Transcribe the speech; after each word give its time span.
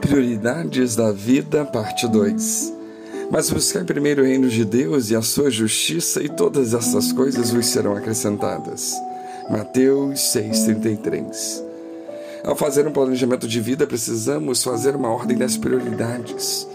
Prioridades 0.00 0.96
da 0.96 1.12
Vida, 1.12 1.64
Parte 1.64 2.08
2 2.08 2.72
Mas 3.30 3.50
buscai 3.50 3.84
primeiro 3.84 4.22
o 4.22 4.24
reino 4.24 4.48
de 4.48 4.64
Deus 4.64 5.10
e 5.10 5.16
a 5.16 5.22
sua 5.22 5.50
justiça, 5.50 6.22
e 6.22 6.28
todas 6.28 6.72
essas 6.74 7.12
coisas 7.12 7.50
vos 7.50 7.66
serão 7.66 7.94
acrescentadas. 7.94 8.94
Mateus 9.50 10.20
6,33 10.34 11.62
Ao 12.42 12.56
fazer 12.56 12.86
um 12.88 12.92
planejamento 12.92 13.46
de 13.46 13.60
vida, 13.60 13.86
precisamos 13.86 14.64
fazer 14.64 14.96
uma 14.96 15.10
ordem 15.10 15.36
das 15.36 15.56
prioridades 15.56 16.66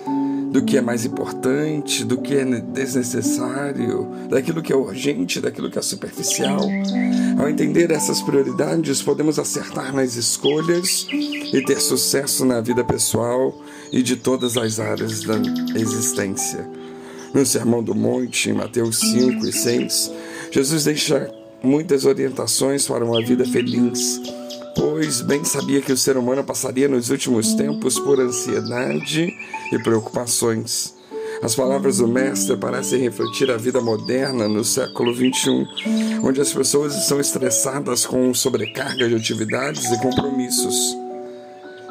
do 0.56 0.64
que 0.64 0.78
é 0.78 0.82
mais 0.82 1.04
importante, 1.04 2.06
do 2.06 2.18
que 2.18 2.34
é 2.34 2.46
desnecessário, 2.46 4.08
daquilo 4.30 4.62
que 4.62 4.72
é 4.72 4.76
urgente, 4.76 5.42
daquilo 5.42 5.70
que 5.70 5.78
é 5.78 5.82
superficial. 5.82 6.62
Ao 7.38 7.50
entender 7.50 7.92
essas 7.92 8.22
prioridades, 8.22 9.02
podemos 9.02 9.38
acertar 9.38 9.94
nas 9.94 10.16
escolhas 10.16 11.06
e 11.12 11.62
ter 11.66 11.82
sucesso 11.82 12.46
na 12.46 12.62
vida 12.62 12.86
pessoal 12.86 13.54
e 13.92 14.02
de 14.02 14.16
todas 14.16 14.56
as 14.56 14.80
áreas 14.80 15.24
da 15.24 15.36
existência. 15.76 16.66
No 17.34 17.46
Sermão 17.46 17.84
do 17.84 17.94
Monte, 17.94 18.50
em 18.50 18.54
Mateus 18.54 19.02
5 19.02 19.46
e 19.46 19.52
6, 19.52 20.12
Jesus 20.52 20.86
deixa 20.86 21.30
muitas 21.62 22.06
orientações 22.06 22.88
para 22.88 23.04
uma 23.04 23.22
vida 23.22 23.44
feliz 23.44 24.22
pois 24.76 25.22
bem 25.22 25.44
sabia 25.44 25.82
que 25.82 25.92
o 25.92 25.98
ser 25.98 26.18
humano 26.18 26.44
passaria 26.44 26.88
nos 26.88 27.10
últimos 27.10 27.54
tempos 27.54 27.98
por 27.98 28.20
ansiedade 28.20 29.34
e 29.72 29.80
preocupações. 29.80 30.96
As 31.42 31.54
palavras 31.54 31.98
do 31.98 32.08
Mestre 32.08 32.56
parecem 32.56 33.00
refletir 33.02 33.52
a 33.52 33.58
vida 33.58 33.82
moderna 33.82 34.48
no 34.48 34.64
século 34.64 35.14
XXI, 35.14 35.68
onde 36.24 36.40
as 36.42 36.52
pessoas 36.54 36.96
estão 36.96 37.20
estressadas 37.20 38.06
com 38.06 38.34
sobrecarga 38.34 39.08
de 39.08 39.16
atividades 39.16 39.92
e 39.92 40.00
compromissos. 40.00 40.98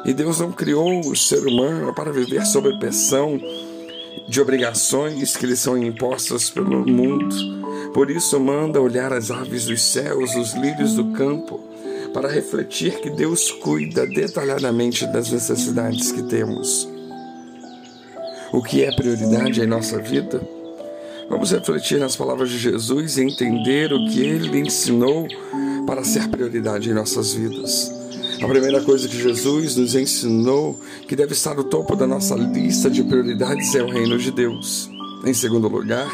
E 0.03 0.13
Deus 0.13 0.39
não 0.39 0.51
criou 0.51 0.99
o 0.99 1.15
ser 1.15 1.45
humano 1.45 1.93
para 1.93 2.11
viver 2.11 2.45
sob 2.45 2.77
pressão 2.79 3.39
de 4.27 4.41
obrigações 4.41 5.35
que 5.35 5.45
lhe 5.45 5.55
são 5.55 5.77
impostas 5.77 6.49
pelo 6.49 6.85
mundo. 6.85 7.35
Por 7.93 8.09
isso, 8.09 8.39
manda 8.39 8.81
olhar 8.81 9.13
as 9.13 9.31
aves 9.31 9.65
dos 9.65 9.81
céus, 9.81 10.35
os 10.35 10.53
lírios 10.53 10.93
do 10.95 11.11
campo, 11.11 11.59
para 12.13 12.29
refletir 12.29 12.99
que 12.99 13.09
Deus 13.09 13.51
cuida 13.51 14.05
detalhadamente 14.05 15.05
das 15.07 15.31
necessidades 15.31 16.11
que 16.11 16.23
temos. 16.23 16.94
O 18.55 18.63
que 18.63 18.85
é 18.85 18.95
prioridade 18.95 19.59
em 19.59 19.67
nossa 19.67 19.99
vida? 19.99 20.41
Vamos 21.29 21.51
refletir 21.51 21.99
nas 21.99 22.15
palavras 22.15 22.49
de 22.49 22.57
Jesus 22.57 23.17
e 23.17 23.23
entender 23.23 23.91
o 23.91 24.07
que 24.07 24.21
ele 24.21 24.59
ensinou 24.59 25.27
para 25.85 26.05
ser 26.05 26.29
prioridade 26.29 26.89
em 26.89 26.93
nossas 26.93 27.33
vidas. 27.33 27.91
A 28.41 28.47
primeira 28.47 28.81
coisa 28.81 29.09
que 29.09 29.21
Jesus 29.21 29.75
nos 29.75 29.93
ensinou 29.93 30.79
que 31.05 31.17
deve 31.17 31.33
estar 31.33 31.53
no 31.53 31.65
topo 31.65 31.97
da 31.97 32.07
nossa 32.07 32.33
lista 32.33 32.89
de 32.89 33.03
prioridades 33.03 33.75
é 33.75 33.83
o 33.83 33.89
reino 33.89 34.17
de 34.17 34.31
Deus. 34.31 34.89
Em 35.25 35.33
segundo 35.33 35.67
lugar, 35.67 36.09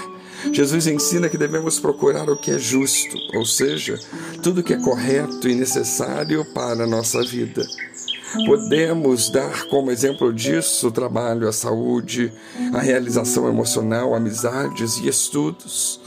Jesus 0.51 0.87
ensina 0.87 1.29
que 1.29 1.37
devemos 1.37 1.79
procurar 1.79 2.27
o 2.27 2.37
que 2.37 2.49
é 2.49 2.57
justo, 2.57 3.17
ou 3.35 3.45
seja, 3.45 3.99
tudo 4.41 4.63
que 4.63 4.73
é 4.73 4.77
correto 4.77 5.47
e 5.47 5.53
necessário 5.53 6.43
para 6.55 6.85
a 6.85 6.87
nossa 6.87 7.21
vida. 7.21 7.63
Podemos 8.45 9.29
dar 9.29 9.65
como 9.65 9.91
exemplo 9.91 10.33
disso 10.33 10.87
o 10.87 10.91
trabalho, 10.91 11.47
a 11.47 11.51
saúde, 11.51 12.31
a 12.73 12.79
realização 12.79 13.47
emocional, 13.47 14.15
amizades 14.15 14.97
e 14.97 15.07
estudos. 15.07 15.99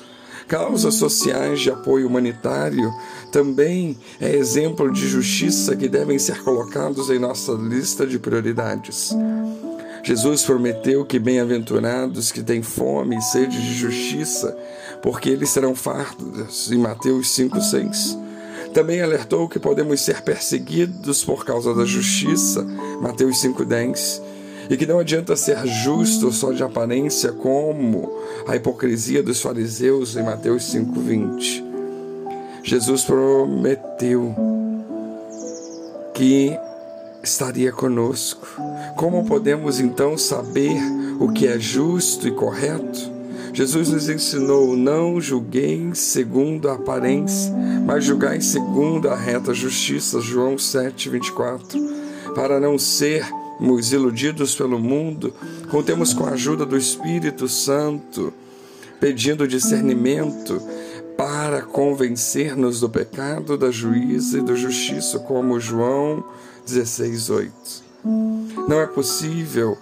Causas 0.48 0.94
sociais 0.94 1.60
de 1.60 1.70
apoio 1.70 2.06
humanitário 2.06 2.92
também 3.32 3.98
é 4.20 4.34
exemplo 4.34 4.92
de 4.92 5.08
justiça 5.08 5.74
que 5.74 5.88
devem 5.88 6.18
ser 6.18 6.42
colocados 6.42 7.10
em 7.10 7.18
nossa 7.18 7.52
lista 7.52 8.06
de 8.06 8.18
prioridades. 8.18 9.14
Jesus 10.02 10.42
prometeu 10.42 11.04
que 11.04 11.18
bem-aventurados 11.18 12.30
que 12.30 12.42
têm 12.42 12.62
fome 12.62 13.16
e 13.16 13.22
sede 13.22 13.56
de 13.58 13.74
justiça, 13.74 14.54
porque 15.02 15.30
eles 15.30 15.48
serão 15.48 15.74
fartos, 15.74 16.70
em 16.70 16.78
Mateus 16.78 17.28
5,6. 17.28 18.33
Também 18.74 19.00
alertou 19.00 19.48
que 19.48 19.60
podemos 19.60 20.00
ser 20.00 20.22
perseguidos 20.22 21.24
por 21.24 21.44
causa 21.44 21.72
da 21.72 21.84
justiça, 21.84 22.66
Mateus 23.00 23.40
5,10. 23.40 24.20
E 24.68 24.76
que 24.76 24.84
não 24.84 24.98
adianta 24.98 25.36
ser 25.36 25.64
justo 25.64 26.32
só 26.32 26.50
de 26.50 26.64
aparência, 26.64 27.30
como 27.30 28.10
a 28.48 28.56
hipocrisia 28.56 29.22
dos 29.22 29.40
fariseus, 29.40 30.16
em 30.16 30.24
Mateus 30.24 30.64
5,20. 30.74 31.62
Jesus 32.64 33.04
prometeu 33.04 34.34
que 36.12 36.58
estaria 37.22 37.70
conosco. 37.70 38.48
Como 38.96 39.24
podemos 39.24 39.78
então 39.78 40.18
saber 40.18 40.76
o 41.20 41.30
que 41.30 41.46
é 41.46 41.60
justo 41.60 42.26
e 42.26 42.32
correto? 42.32 43.13
Jesus 43.52 43.88
nos 43.90 44.08
ensinou: 44.08 44.76
não 44.76 45.20
julgueis 45.20 45.98
segundo 45.98 46.68
a 46.68 46.74
aparência, 46.74 47.52
mas 47.86 48.04
julgai 48.04 48.40
segundo 48.40 49.08
a 49.08 49.16
reta 49.16 49.52
justiça. 49.52 50.20
João 50.20 50.58
7, 50.58 51.08
24. 51.08 51.78
Para 52.34 52.58
não 52.58 52.78
sermos 52.78 53.92
iludidos 53.92 54.54
pelo 54.54 54.78
mundo, 54.78 55.32
contemos 55.70 56.12
com 56.12 56.24
a 56.24 56.30
ajuda 56.30 56.66
do 56.66 56.76
Espírito 56.76 57.48
Santo, 57.48 58.32
pedindo 58.98 59.46
discernimento 59.46 60.60
para 61.16 61.62
convencer-nos 61.62 62.80
do 62.80 62.90
pecado, 62.90 63.56
da 63.56 63.70
juíza 63.70 64.38
e 64.38 64.42
da 64.42 64.54
justiça, 64.54 65.18
como 65.20 65.60
João 65.60 66.24
16:8. 66.66 67.84
Não 68.68 68.80
é 68.80 68.86
possível 68.86 69.78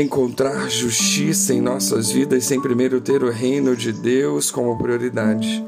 encontrar 0.00 0.70
justiça 0.70 1.52
em 1.52 1.60
nossas 1.60 2.10
vidas 2.10 2.44
sem 2.44 2.60
primeiro 2.60 3.00
ter 3.00 3.22
o 3.22 3.30
reino 3.30 3.74
de 3.74 3.92
Deus 3.92 4.50
como 4.50 4.78
prioridade, 4.78 5.64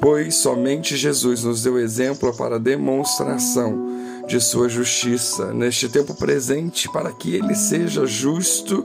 pois 0.00 0.36
somente 0.36 0.96
Jesus 0.96 1.44
nos 1.44 1.62
deu 1.62 1.78
exemplo 1.78 2.34
para 2.34 2.58
demonstração 2.58 3.96
de 4.26 4.40
sua 4.40 4.68
justiça 4.68 5.52
neste 5.52 5.88
tempo 5.88 6.14
presente, 6.14 6.88
para 6.92 7.12
que 7.12 7.34
ele 7.34 7.54
seja 7.54 8.06
justo 8.06 8.84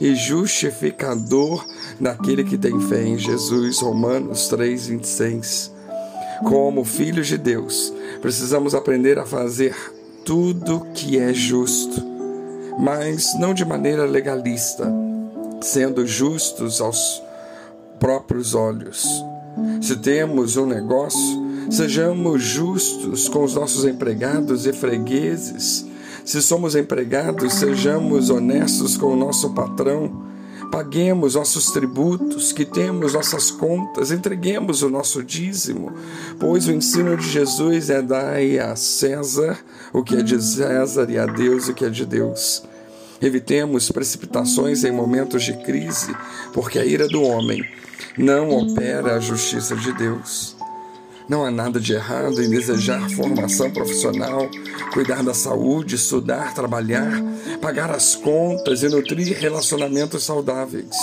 e 0.00 0.14
justificador 0.14 1.64
daquele 2.00 2.44
que 2.44 2.58
tem 2.58 2.78
fé 2.80 3.02
em 3.04 3.16
Jesus. 3.16 3.80
Romanos 3.80 4.48
3:26. 4.48 5.72
Como 6.44 6.84
filhos 6.84 7.28
de 7.28 7.38
Deus, 7.38 7.92
precisamos 8.20 8.74
aprender 8.74 9.18
a 9.18 9.24
fazer 9.24 9.74
tudo 10.24 10.86
que 10.92 11.18
é 11.18 11.32
justo, 11.32 12.02
mas 12.78 13.38
não 13.38 13.54
de 13.54 13.64
maneira 13.64 14.04
legalista, 14.04 14.92
sendo 15.60 16.06
justos 16.06 16.80
aos 16.80 17.22
próprios 17.98 18.54
olhos. 18.54 19.06
Se 19.80 19.96
temos 19.96 20.56
um 20.56 20.66
negócio, 20.66 21.68
sejamos 21.70 22.42
justos 22.42 23.28
com 23.28 23.44
os 23.44 23.54
nossos 23.54 23.84
empregados 23.84 24.66
e 24.66 24.72
fregueses. 24.72 25.86
Se 26.24 26.40
somos 26.42 26.74
empregados, 26.74 27.54
sejamos 27.54 28.30
honestos 28.30 28.96
com 28.96 29.06
o 29.06 29.16
nosso 29.16 29.50
patrão 29.50 30.33
paguemos 30.74 31.36
nossos 31.36 31.70
tributos, 31.70 32.52
quitemos 32.52 33.14
nossas 33.14 33.48
contas, 33.48 34.10
entreguemos 34.10 34.82
o 34.82 34.88
nosso 34.88 35.22
dízimo, 35.22 35.92
pois 36.40 36.66
o 36.66 36.72
ensino 36.72 37.16
de 37.16 37.30
Jesus 37.30 37.90
é 37.90 38.02
dar 38.02 38.38
a 38.38 38.74
César 38.74 39.56
o 39.92 40.02
que 40.02 40.16
é 40.16 40.22
de 40.22 40.42
César 40.42 41.08
e 41.08 41.16
a 41.16 41.26
Deus 41.26 41.68
o 41.68 41.74
que 41.74 41.84
é 41.84 41.88
de 41.88 42.04
Deus. 42.04 42.64
Evitemos 43.22 43.92
precipitações 43.92 44.82
em 44.82 44.90
momentos 44.90 45.44
de 45.44 45.52
crise, 45.58 46.12
porque 46.52 46.80
a 46.80 46.84
ira 46.84 47.06
do 47.06 47.22
homem 47.22 47.64
não 48.18 48.50
opera 48.50 49.14
a 49.14 49.20
justiça 49.20 49.76
de 49.76 49.92
Deus. 49.92 50.56
Não 51.26 51.44
há 51.44 51.50
nada 51.50 51.80
de 51.80 51.94
errado 51.94 52.42
em 52.42 52.50
desejar 52.50 53.08
formação 53.10 53.70
profissional, 53.70 54.46
cuidar 54.92 55.22
da 55.22 55.32
saúde, 55.32 55.94
estudar, 55.94 56.52
trabalhar, 56.54 57.10
pagar 57.62 57.90
as 57.90 58.14
contas 58.14 58.82
e 58.82 58.88
nutrir 58.88 59.34
relacionamentos 59.38 60.22
saudáveis. 60.22 60.94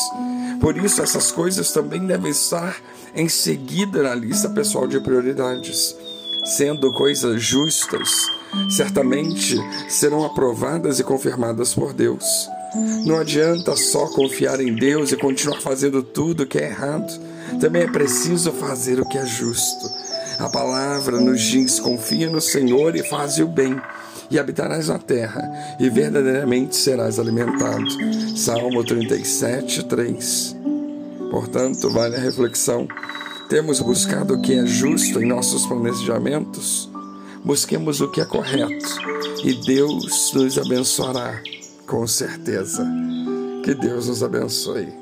Por 0.59 0.77
isso, 0.77 1.01
essas 1.01 1.31
coisas 1.31 1.71
também 1.71 2.05
devem 2.05 2.29
estar 2.29 2.77
em 3.15 3.27
seguida 3.27 4.03
na 4.03 4.13
lista 4.13 4.47
pessoal 4.47 4.87
de 4.87 4.99
prioridades. 4.99 5.95
Sendo 6.45 6.93
coisas 6.93 7.41
justas, 7.41 8.27
certamente 8.69 9.57
serão 9.89 10.23
aprovadas 10.23 10.99
e 10.99 11.03
confirmadas 11.03 11.73
por 11.73 11.93
Deus. 11.93 12.23
Não 13.05 13.17
adianta 13.17 13.75
só 13.75 14.07
confiar 14.07 14.59
em 14.59 14.73
Deus 14.73 15.11
e 15.11 15.17
continuar 15.17 15.59
fazendo 15.61 16.03
tudo 16.03 16.43
o 16.43 16.47
que 16.47 16.59
é 16.59 16.69
errado. 16.69 17.11
Também 17.59 17.83
é 17.83 17.87
preciso 17.87 18.51
fazer 18.51 18.99
o 18.99 19.07
que 19.07 19.17
é 19.17 19.25
justo. 19.25 20.10
A 20.39 20.49
palavra 20.49 21.19
nos 21.19 21.41
diz: 21.41 21.79
confia 21.79 22.29
no 22.29 22.41
Senhor 22.41 22.95
e 22.95 23.03
faz 23.03 23.37
o 23.39 23.47
bem, 23.47 23.79
e 24.29 24.39
habitarás 24.39 24.87
na 24.87 24.99
terra, 24.99 25.41
e 25.79 25.89
verdadeiramente 25.89 26.75
serás 26.75 27.19
alimentado. 27.19 27.85
Salmo 28.37 28.83
37, 28.83 29.85
3. 29.85 30.55
Portanto, 31.29 31.89
vale 31.89 32.15
a 32.15 32.19
reflexão. 32.19 32.87
Temos 33.49 33.79
buscado 33.79 34.35
o 34.35 34.41
que 34.41 34.53
é 34.53 34.65
justo 34.65 35.21
em 35.21 35.25
nossos 35.25 35.65
planejamentos? 35.65 36.91
busquemos 37.43 38.01
o 38.01 38.09
que 38.09 38.21
é 38.21 38.25
correto 38.25 38.97
e 39.43 39.53
Deus 39.65 40.31
nos 40.33 40.57
abençoará, 40.57 41.41
com 41.87 42.05
certeza. 42.05 42.87
Que 43.63 43.73
Deus 43.73 44.07
nos 44.07 44.23
abençoe. 44.23 45.00